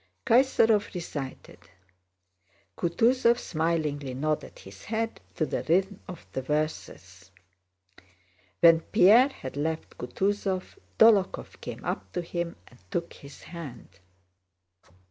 Kaysárov 0.25 0.85
recited.... 0.95 1.59
Kutúzov 2.75 3.37
smilingly 3.37 4.15
nodded 4.15 4.57
his 4.57 4.85
head 4.85 5.21
to 5.35 5.45
the 5.45 5.61
rhythm 5.69 5.99
of 6.07 6.25
the 6.31 6.41
verses. 6.41 7.29
When 8.61 8.79
Pierre 8.79 9.29
had 9.29 9.55
left 9.55 9.99
Kutúzov, 9.99 10.79
Dólokhov 10.97 11.61
came 11.61 11.85
up 11.85 12.11
to 12.13 12.23
him 12.23 12.55
and 12.67 12.79
took 12.89 13.13
his 13.13 13.43
hand. 13.43 13.99